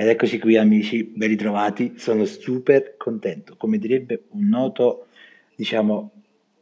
Ed 0.00 0.06
eccoci 0.06 0.38
qui 0.38 0.56
amici, 0.56 1.02
ben 1.02 1.28
ritrovati, 1.28 1.94
sono 1.96 2.24
super 2.24 2.94
contento. 2.96 3.56
Come 3.56 3.78
direbbe 3.78 4.26
un 4.28 4.46
noto, 4.46 5.08
diciamo, 5.56 6.12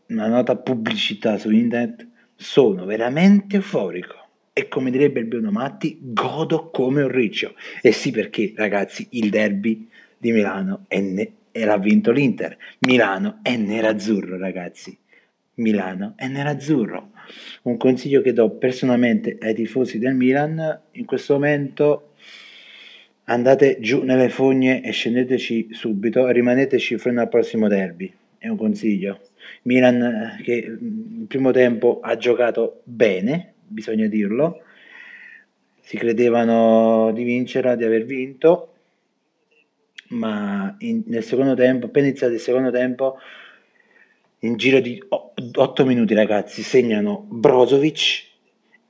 una 0.06 0.26
nota 0.26 0.56
pubblicità 0.56 1.36
su 1.36 1.50
internet, 1.50 2.08
sono 2.34 2.86
veramente 2.86 3.56
euforico. 3.56 4.14
E 4.54 4.68
come 4.68 4.90
direbbe 4.90 5.20
il 5.20 5.26
Bruno 5.26 5.50
Matti, 5.50 5.98
godo 6.00 6.70
come 6.70 7.02
un 7.02 7.10
riccio. 7.10 7.54
E 7.82 7.92
sì 7.92 8.10
perché 8.10 8.54
ragazzi, 8.56 9.06
il 9.10 9.28
derby 9.28 9.86
di 10.16 10.32
Milano 10.32 10.86
è 10.88 10.98
ne- 11.00 11.32
l'ha 11.52 11.76
vinto 11.76 12.12
l'Inter. 12.12 12.56
Milano 12.86 13.40
è 13.42 13.54
nerazzurro 13.54 14.38
ragazzi. 14.38 14.96
Milano 15.56 16.14
è 16.16 16.26
nerazzurro. 16.26 17.10
Un 17.64 17.76
consiglio 17.76 18.22
che 18.22 18.32
do 18.32 18.48
personalmente 18.52 19.36
ai 19.38 19.54
tifosi 19.54 19.98
del 19.98 20.14
Milan 20.14 20.80
in 20.92 21.04
questo 21.04 21.34
momento 21.34 22.12
Andate 23.28 23.78
giù 23.80 24.02
nelle 24.02 24.28
fogne 24.28 24.84
e 24.84 24.92
scendeteci 24.92 25.70
subito, 25.72 26.28
rimaneteci 26.28 26.96
fino 26.96 27.20
al 27.20 27.28
prossimo 27.28 27.66
derby, 27.66 28.12
è 28.38 28.46
un 28.46 28.56
consiglio. 28.56 29.18
Milan 29.62 30.00
eh, 30.38 30.42
che 30.44 30.64
mm, 30.68 31.20
il 31.22 31.26
primo 31.26 31.50
tempo 31.50 31.98
ha 32.00 32.16
giocato 32.16 32.82
bene, 32.84 33.54
bisogna 33.66 34.06
dirlo, 34.06 34.62
si 35.80 35.96
credevano 35.96 37.10
di 37.12 37.24
vincere, 37.24 37.76
di 37.76 37.82
aver 37.82 38.04
vinto, 38.04 38.74
ma 40.10 40.76
in, 40.78 41.02
nel 41.06 41.24
secondo 41.24 41.54
tempo, 41.54 41.86
appena 41.86 42.06
iniziato 42.06 42.32
il 42.32 42.38
secondo 42.38 42.70
tempo, 42.70 43.18
in 44.40 44.56
giro 44.56 44.78
di 44.78 45.02
8 45.08 45.84
minuti 45.84 46.14
ragazzi, 46.14 46.62
segnano 46.62 47.26
Brozovic 47.28 48.34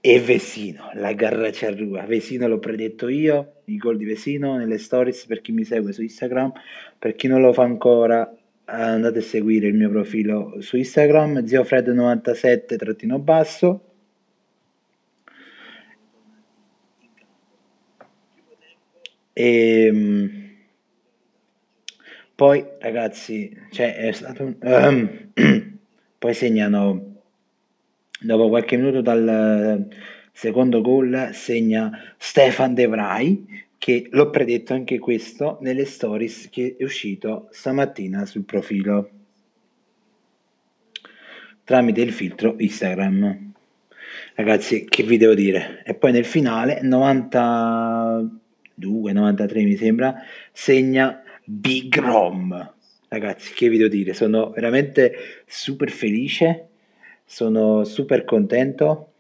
e 0.08 0.20
Vesino, 0.20 0.92
la 0.94 1.12
garra 1.14 1.50
ciarrua. 1.50 2.02
Vesino 2.02 2.46
l'ho 2.46 2.60
predetto 2.60 3.08
io, 3.08 3.54
i 3.64 3.76
gol 3.76 3.96
di 3.96 4.04
Vesino 4.04 4.56
nelle 4.56 4.78
stories 4.78 5.26
per 5.26 5.40
chi 5.40 5.50
mi 5.50 5.64
segue 5.64 5.92
su 5.92 6.00
Instagram. 6.00 6.52
Per 6.96 7.16
chi 7.16 7.26
non 7.26 7.40
lo 7.40 7.52
fa 7.52 7.64
ancora, 7.64 8.32
andate 8.66 9.18
a 9.18 9.22
seguire 9.22 9.66
il 9.66 9.74
mio 9.74 9.88
profilo 9.88 10.61
su 10.61 10.77
Instagram, 10.77 11.39
ziofred97-basso. 11.39 13.80
E 19.33 19.86
ehm, 19.86 20.50
poi 22.36 22.64
ragazzi, 22.78 23.58
cioè 23.72 23.96
è 23.96 24.12
stato 24.12 24.55
um, 24.61 25.33
poi 26.16 26.33
segnano 26.33 27.15
Dopo 28.20 28.48
qualche 28.48 28.77
minuto 28.77 29.02
dal 29.02 29.86
secondo 30.32 30.80
gol 30.80 31.30
segna 31.32 32.14
Stefan 32.16 32.72
De 32.72 32.86
Vrij, 32.86 33.44
che 33.77 34.08
l'ho 34.10 34.30
predetto 34.30 34.72
anche 34.72 34.98
questo 34.98 35.58
nelle 35.60 35.84
stories 35.84 36.48
che 36.50 36.77
è 36.78 36.84
uscito 36.84 37.48
stamattina 37.50 38.24
sul 38.24 38.44
profilo 38.44 39.10
tramite 41.62 42.00
il 42.00 42.12
filtro 42.12 42.54
Instagram. 42.58 43.52
Ragazzi, 44.34 44.84
che 44.84 45.02
vi 45.02 45.18
devo 45.18 45.34
dire? 45.34 45.83
E 45.84 45.92
poi 45.94 46.12
nel 46.12 46.24
finale, 46.24 46.80
92, 46.80 49.12
93 49.12 49.62
mi 49.62 49.77
sembra, 49.77 50.14
segna 50.52 51.22
Big 51.44 51.94
Rom. 51.98 52.72
Ragazzi, 53.08 53.52
che 53.52 53.68
vi 53.68 53.77
devo 53.77 53.90
dire? 53.90 54.14
Sono 54.14 54.48
veramente 54.50 55.42
super 55.46 55.90
felice 55.90 56.70
sono 57.27 57.85
super 57.85 58.25
contento. 58.25 59.13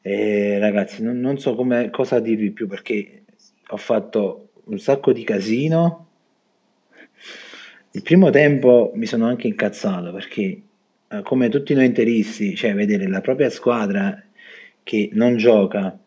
E 0.00 0.58
ragazzi, 0.58 1.02
non, 1.02 1.20
non 1.20 1.38
so 1.38 1.54
come, 1.54 1.90
cosa 1.90 2.18
dirvi 2.18 2.50
più 2.50 2.66
perché 2.66 3.22
ho 3.68 3.76
fatto 3.76 4.48
un 4.64 4.78
sacco 4.78 5.12
di 5.12 5.22
casino. 5.22 6.08
Il 7.92 8.02
primo 8.02 8.30
tempo 8.30 8.90
mi 8.94 9.06
sono 9.06 9.26
anche 9.26 9.46
incazzato 9.46 10.12
perché, 10.12 10.62
eh, 11.08 11.22
come 11.22 11.48
tutti 11.48 11.74
noi 11.74 11.86
interisti, 11.86 12.56
cioè 12.56 12.74
vedere 12.74 13.06
la 13.06 13.20
propria 13.20 13.50
squadra 13.50 14.20
che 14.82 15.10
non 15.12 15.36
gioca 15.36 15.98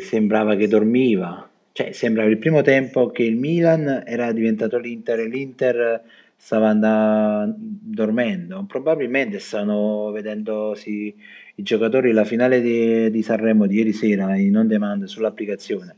sembrava 0.00 0.54
che 0.54 0.68
dormiva, 0.68 1.49
cioè 1.80 1.92
sembrava 1.92 2.28
il 2.28 2.36
primo 2.36 2.60
tempo 2.60 3.10
che 3.10 3.22
il 3.22 3.36
Milan 3.36 4.02
era 4.04 4.32
diventato 4.32 4.76
l'Inter 4.76 5.20
e 5.20 5.28
l'Inter 5.28 6.02
stava 6.36 6.68
andando 6.68 7.54
dormendo. 7.58 8.64
Probabilmente 8.68 9.38
stanno 9.38 10.10
vedendosi 10.10 11.14
i 11.54 11.62
giocatori 11.62 12.12
la 12.12 12.24
finale 12.24 12.60
di, 12.60 13.10
di 13.10 13.22
Sanremo 13.22 13.66
di 13.66 13.76
ieri 13.76 13.94
sera 13.94 14.36
in 14.36 14.56
on 14.56 14.66
demand 14.66 15.04
sull'applicazione. 15.04 15.94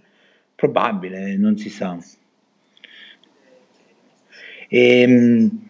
Probabile, 0.55 1.37
non 1.37 1.57
si 1.57 1.69
sa. 1.69 1.99
E, 4.69 5.01
ehm, 5.01 5.69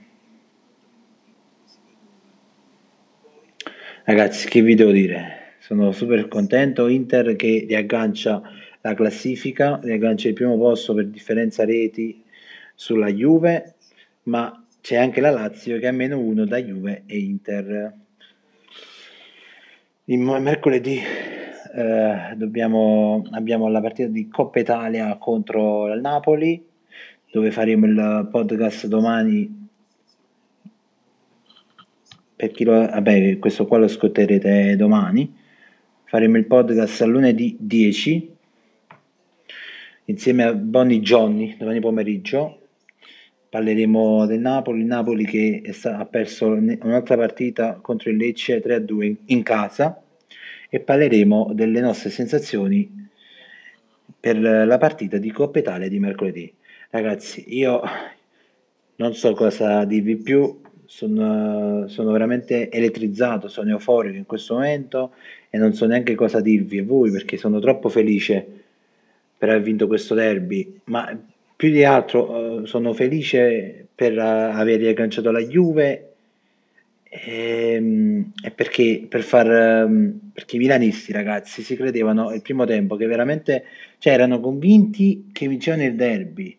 ragazzi, 4.04 4.48
che 4.48 4.60
vi 4.60 4.74
devo 4.74 4.90
dire? 4.90 5.54
Sono 5.58 5.92
super 5.92 6.28
contento. 6.28 6.88
Inter 6.88 7.34
che 7.34 7.64
riaggancia 7.66 8.42
la 8.82 8.94
classifica, 8.94 9.78
riaggancia 9.82 10.28
il 10.28 10.34
primo 10.34 10.56
posto 10.56 10.92
per 10.94 11.06
differenza 11.06 11.64
reti 11.64 12.22
sulla 12.74 13.08
Juve, 13.08 13.74
ma 14.24 14.64
c'è 14.80 14.96
anche 14.96 15.20
la 15.20 15.30
Lazio 15.30 15.78
che 15.78 15.86
ha 15.86 15.92
meno 15.92 16.18
1 16.18 16.44
da 16.44 16.58
Juve 16.58 17.04
e 17.06 17.18
Inter. 17.18 17.94
Il 20.06 20.18
mercoledì 20.18 20.98
eh, 20.98 22.34
dobbiamo, 22.34 23.22
abbiamo 23.30 23.68
la 23.68 23.80
partita 23.80 24.08
di 24.08 24.28
Coppa 24.28 24.58
Italia 24.58 25.16
contro 25.16 25.92
il 25.92 26.00
Napoli, 26.00 26.66
dove 27.30 27.52
faremo 27.52 27.86
il 27.86 28.28
podcast 28.30 28.88
domani. 28.88 29.60
Per 32.34 32.50
chi 32.50 32.64
lo, 32.64 32.72
vabbè, 32.72 33.38
questo 33.38 33.66
qua 33.66 33.78
lo 33.78 33.84
ascolterete 33.84 34.74
domani. 34.74 35.32
Faremo 36.04 36.36
il 36.36 36.46
podcast 36.46 37.00
a 37.02 37.06
lunedì 37.06 37.56
10 37.60 38.31
insieme 40.06 40.44
a 40.44 40.52
Bonnie 40.52 41.00
Johnny 41.00 41.56
domani 41.56 41.80
pomeriggio 41.80 42.58
parleremo 43.52 44.24
del 44.24 44.40
Napoli, 44.40 44.82
Napoli 44.84 45.26
che 45.26 45.62
sta, 45.72 45.98
ha 45.98 46.06
perso 46.06 46.46
un'altra 46.46 47.16
partita 47.16 47.74
contro 47.82 48.08
il 48.08 48.16
Lecce 48.16 48.62
3-2 48.62 49.02
in, 49.02 49.16
in 49.26 49.42
casa 49.42 50.02
e 50.70 50.80
parleremo 50.80 51.50
delle 51.52 51.80
nostre 51.80 52.08
sensazioni 52.08 53.10
per 54.18 54.40
la 54.40 54.78
partita 54.78 55.18
di 55.18 55.30
Coppa 55.30 55.58
Italia 55.58 55.86
di 55.86 55.98
mercoledì. 55.98 56.50
Ragazzi, 56.88 57.44
io 57.54 57.82
non 58.96 59.14
so 59.14 59.34
cosa 59.34 59.84
dirvi 59.84 60.16
più, 60.16 60.60
sono, 60.86 61.86
sono, 61.88 62.10
veramente 62.10 62.70
elettrizzato, 62.70 63.48
sono 63.48 63.68
euforico 63.68 64.16
in 64.16 64.24
questo 64.24 64.54
momento 64.54 65.12
e 65.50 65.58
non 65.58 65.74
so 65.74 65.84
neanche 65.84 66.14
cosa 66.14 66.40
dirvi 66.40 66.78
a 66.78 66.84
voi 66.84 67.10
perché 67.10 67.36
sono 67.36 67.58
troppo 67.58 67.90
felice 67.90 68.61
per 69.42 69.50
aver 69.50 69.62
vinto 69.62 69.88
questo 69.88 70.14
derby, 70.14 70.82
ma 70.84 71.20
più 71.56 71.72
di 71.72 71.82
altro 71.82 72.62
eh, 72.62 72.66
sono 72.68 72.92
felice 72.92 73.88
per 73.92 74.12
uh, 74.16 74.20
aver 74.20 74.78
riagganciato 74.78 75.32
la 75.32 75.40
Juve 75.40 76.12
ehm, 77.02 78.34
e 78.40 78.50
perché 78.52 79.04
per 79.08 79.22
far 79.22 79.84
um, 79.84 80.30
perché 80.32 80.54
i 80.54 80.58
milanisti 80.60 81.10
ragazzi 81.10 81.62
si 81.62 81.74
credevano 81.74 82.32
il 82.32 82.40
primo 82.40 82.64
tempo 82.66 82.94
che 82.94 83.06
veramente 83.06 83.64
cioè 83.98 84.12
erano 84.12 84.38
convinti 84.38 85.30
che 85.32 85.48
vincevano 85.48 85.82
il 85.86 85.96
derby 85.96 86.56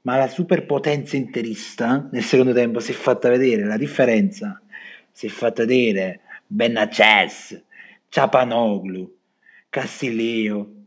ma 0.00 0.16
la 0.16 0.28
superpotenza 0.28 1.16
interista 1.16 2.08
nel 2.12 2.22
secondo 2.22 2.54
tempo 2.54 2.80
si 2.80 2.92
è 2.92 2.94
fatta 2.94 3.28
vedere 3.28 3.64
la 3.64 3.76
differenza 3.76 4.58
si 5.12 5.26
è 5.26 5.28
fatta 5.28 5.66
vedere. 5.66 6.20
Benaces 6.46 7.62
Ciapanoglu 8.08 9.16
Castileo 9.68 10.78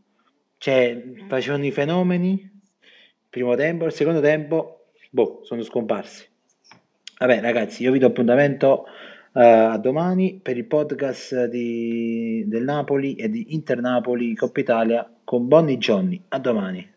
cioè 0.64 0.98
facevano 1.28 1.66
i 1.66 1.70
fenomeni 1.70 2.50
primo 3.28 3.54
tempo, 3.54 3.84
il 3.84 3.92
secondo 3.92 4.20
tempo, 4.20 4.86
boh, 5.10 5.40
sono 5.42 5.62
scomparsi. 5.62 6.26
Vabbè 7.18 7.42
ragazzi, 7.42 7.82
io 7.82 7.92
vi 7.92 7.98
do 7.98 8.06
appuntamento 8.06 8.86
uh, 9.32 9.40
a 9.40 9.76
domani 9.76 10.40
per 10.42 10.56
il 10.56 10.64
podcast 10.64 11.48
di, 11.48 12.44
del 12.46 12.64
Napoli 12.64 13.14
e 13.14 13.28
di 13.28 13.52
Inter 13.52 13.82
Napoli 13.82 14.34
Coppa 14.34 14.60
Italia 14.60 15.14
con 15.22 15.48
Bonnie 15.48 15.76
Johnny. 15.76 16.18
A 16.28 16.38
domani. 16.38 16.93